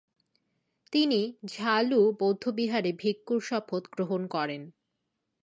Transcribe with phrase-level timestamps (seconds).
[0.93, 1.19] তিনি
[1.45, 4.61] ঝ্বা-লু বৌদ্ধবিহারে ভিক্ষুর শপথ গ্রহণ করেন।